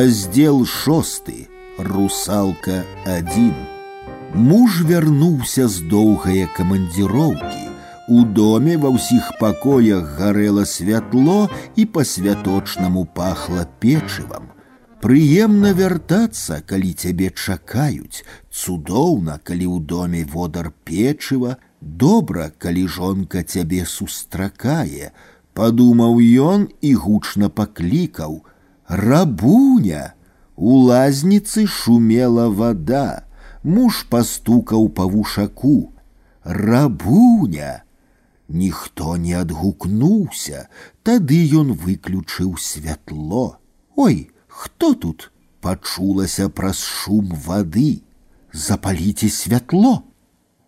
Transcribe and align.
Раздел 0.00 0.64
шосты 0.64 1.48
русалка 1.76 2.86
один 3.04 3.52
Муж 4.32 4.80
вярнуўся 4.80 5.68
з 5.68 5.84
доўгае 5.90 6.48
камандзіроўкі. 6.56 7.64
У 8.08 8.24
доме 8.24 8.78
ва 8.80 8.94
ўсіх 8.94 9.36
пакоях 9.36 10.16
гарэла 10.16 10.64
святло 10.64 11.50
і 11.76 11.84
па-святочнаму 11.92 13.04
пахла 13.04 13.68
печывам. 13.84 14.48
Прыемна 15.04 15.76
вяртацца, 15.76 16.64
калі 16.64 16.96
цябе 16.96 17.28
чакаюць, 17.28 18.24
цудоўна, 18.48 19.36
калі 19.44 19.66
ў 19.76 19.84
доме 19.84 20.24
водар 20.24 20.72
печыва, 20.88 21.60
добра, 21.80 22.48
калі 22.48 22.88
жонка 22.88 23.44
цябе 23.44 23.84
сустракае, 23.84 25.12
падумаў 25.52 26.16
ён 26.48 26.68
і 26.80 26.96
гучна 26.96 27.52
паклікаў: 27.52 28.40
Рабуня! 28.90 30.14
У 30.56 30.76
лазніцы 30.88 31.66
шумела 31.66 32.48
вода. 32.48 33.26
Муж 33.62 34.06
пастукаў 34.10 34.88
па 34.88 35.04
вушаку. 35.04 35.92
Рабуня! 36.44 37.82
Ніхто 38.48 39.16
не 39.16 39.34
адгукнуўся, 39.34 40.68
тады 41.02 41.38
ён 41.50 41.74
выключыў 41.74 42.56
святло. 42.56 43.58
Ой, 43.96 44.30
хто 44.46 44.94
тут? 44.94 45.32
Пачулася 45.60 46.48
праз 46.48 46.78
шум 46.78 47.34
вады. 47.46 48.02
Запаліце 48.52 49.28
святло. 49.28 50.04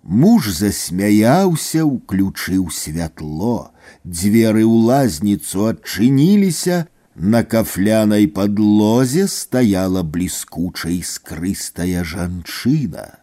Муж 0.02 0.50
засмяяўся, 0.50 1.84
уключыў 1.84 2.70
святло. 2.74 3.70
Дзверы 4.04 4.66
ў 4.66 4.74
лазніцу 4.90 5.70
адчыніліся, 5.70 6.88
на 7.14 7.42
кафляной 7.44 8.28
подлозе 8.28 9.26
стаяла 9.26 10.02
бліскуча 10.02 10.88
іскрыстая 10.88 12.04
жанчына. 12.04 13.18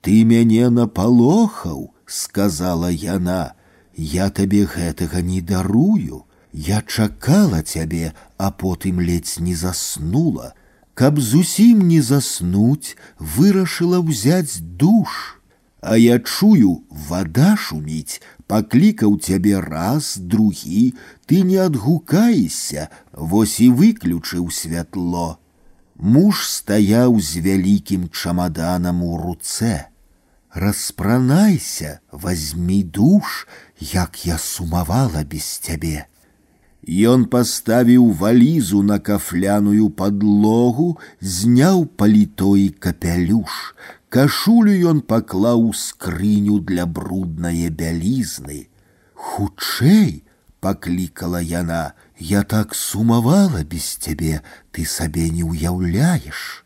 Ты 0.00 0.24
мяне 0.24 0.68
напалохаў, 0.68 1.94
сказала 2.06 2.90
яна, 2.92 3.54
я 3.96 4.30
табе 4.30 4.64
гэтага 4.64 5.22
не 5.22 5.40
дарую. 5.40 6.24
Я 6.52 6.82
чакала 6.82 7.62
цябе, 7.62 8.14
а 8.36 8.50
потым 8.50 9.00
ледзь 9.00 9.38
не 9.38 9.54
заснула. 9.54 10.54
Каб 10.94 11.18
зусім 11.18 11.86
не 11.88 12.00
заснуць, 12.00 12.96
вырашыла 13.18 14.00
ўзяць 14.00 14.58
душ. 14.60 15.40
А 15.82 15.96
я 15.96 16.18
чую, 16.18 16.82
вода 16.90 17.54
шуміць, 17.56 18.20
паклікаў 18.50 19.18
цябе 19.22 19.60
раз, 19.62 20.16
другі, 20.18 20.94
ты 21.26 21.42
не 21.46 21.58
адгукаешся, 21.62 22.88
вось 23.12 23.60
і 23.60 23.70
выключыў 23.70 24.50
святло. 24.50 25.38
Муж 25.94 26.42
стаяў 26.50 27.20
з 27.20 27.42
вялікім 27.46 28.10
чамаданам 28.10 29.02
у 29.02 29.18
руцэ. 29.22 29.86
Распранайся, 30.52 32.00
возьми 32.10 32.82
душ, 32.82 33.46
як 33.78 34.26
я 34.26 34.38
сумавала 34.38 35.22
без 35.22 35.46
цябе. 35.62 36.06
Ён 36.88 37.26
паставіў 37.26 38.10
валізу 38.18 38.82
на 38.82 38.98
кафляную 38.98 39.90
падлогу, 39.90 40.96
зняў 41.20 41.84
паліто 41.84 42.56
і 42.56 42.68
капялюш, 42.70 43.74
Кашулю 44.12 44.74
ён 44.90 45.00
паклаў 45.12 45.72
скрыню 45.76 46.60
для 46.60 46.86
бруднае 46.86 47.68
бялізны. 47.68 48.68
Хутчэй, 49.14 50.24
паклікала 50.60 51.40
яна, 51.40 51.92
я 52.18 52.42
так 52.42 52.74
сумавала 52.74 53.64
без 53.64 53.96
цябе, 53.96 54.40
ты 54.72 54.84
сабе 54.84 55.28
не 55.30 55.44
ўяўляеш. 55.44 56.64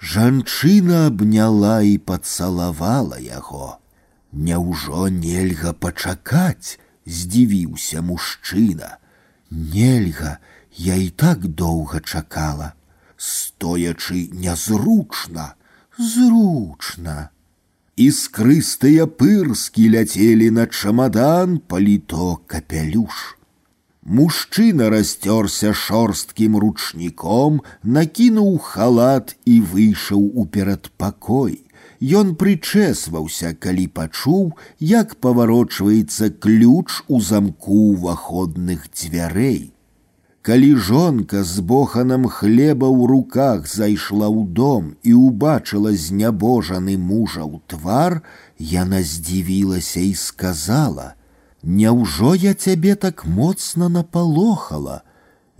Жанчына 0.00 1.06
абняла 1.06 1.82
і 1.82 1.98
пацалавала 1.98 3.18
яго. 3.20 3.78
Няўжо 4.32 5.08
нельга 5.12 5.72
пачакаць, 5.72 6.78
здзівіўся 7.06 8.02
мужчына. 8.02 8.96
Нельга, 9.50 10.38
я 10.76 10.94
і 10.94 11.10
так 11.10 11.46
доўга 11.46 12.00
чакала. 12.00 12.72
Стоячы 13.16 14.30
нязручна, 14.32 15.54
зручна. 15.98 17.30
Іскрыстыя 18.00 19.04
пырскі 19.04 19.90
ляцелі 19.92 20.48
на 20.56 20.64
чамадан 20.66 21.58
паліто 21.68 22.40
капялюш. 22.46 23.36
Мужчына 24.00 24.88
расцёрся 24.88 25.74
шорсткім 25.76 26.56
ручніком, 26.56 27.60
накінуў 27.84 28.56
халат 28.58 29.36
і 29.44 29.60
выйшаў 29.60 30.22
у 30.40 30.46
перадпакой. 30.46 31.60
Ён 32.00 32.32
прычэсваўся, 32.40 33.52
калі 33.60 33.84
пачуў, 33.92 34.56
як 34.80 35.20
паварочваецца 35.20 36.30
ключ 36.40 37.04
у 37.08 37.20
замку 37.20 37.92
ўваходных 37.92 38.88
дзвярэй. 38.88 39.73
Калі 40.44 40.76
жонка 40.76 41.44
з 41.44 41.60
боханам 41.60 42.24
хлеба 42.24 42.88
ў 42.88 43.06
руках 43.12 43.68
зайшла 43.68 44.28
ў 44.32 44.48
дом 44.48 44.96
і 45.04 45.12
ўбачыла 45.12 45.92
знябожаны 45.92 46.96
мужа 46.96 47.44
ў 47.44 47.60
твар, 47.68 48.22
яна 48.56 49.04
здзівілася 49.04 50.00
і 50.00 50.14
сказала: « 50.16 51.62
Няўжо 51.62 52.32
я 52.34 52.54
цябе 52.54 52.96
так 52.96 53.26
моцна 53.26 53.92
напалохала, 53.92 55.04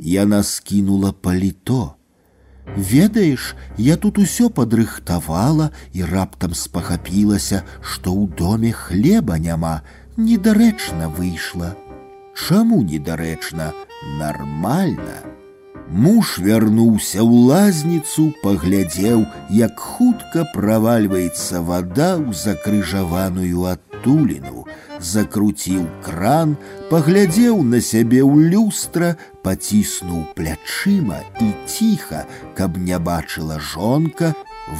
Яна 0.00 0.42
скінула 0.42 1.12
паліто. 1.12 1.94
Ведаеш, 2.76 3.54
я 3.76 3.96
тут 3.96 4.18
усё 4.18 4.48
падрыхтавала 4.48 5.70
і 5.92 6.04
раптам 6.04 6.54
спахапілася, 6.54 7.62
што 7.82 8.14
ў 8.14 8.32
доме 8.32 8.72
хлеба 8.72 9.36
няма, 9.36 9.82
недарэчна 10.16 11.12
выйшла. 11.12 11.76
Чаму 12.34 12.82
недарэчна, 12.82 13.72
нормально. 14.18 15.30
Муж 15.90 16.38
вярнуўся 16.38 17.18
ў 17.18 17.50
лазніцу, 17.50 18.30
паглядзеў, 18.42 19.24
як 19.50 19.74
хутка 19.74 20.46
правальваецца 20.54 21.62
вода 21.66 22.14
ў 22.14 22.30
закрыжаваную 22.30 23.66
адтуліну, 23.74 24.66
закруціў 25.02 25.82
кран, 26.06 26.54
паглядзеў 26.94 27.58
на 27.66 27.82
сябе 27.82 28.22
ў 28.22 28.54
люстра, 28.54 29.18
паціснуў 29.42 30.30
плячыма 30.38 31.20
і 31.42 31.50
ціха, 31.66 32.22
каб 32.54 32.78
не 32.78 32.98
бачыла 33.10 33.58
жонка, 33.58 34.32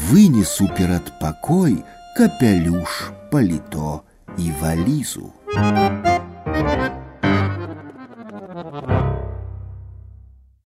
вынес 0.06 0.60
у 0.62 0.70
перадпакой 0.78 1.82
капялюш, 2.14 3.10
паліто 3.34 4.06
і 4.38 4.54
валізу. 4.62 5.34
Thank 5.50 6.94
you. 6.94 7.03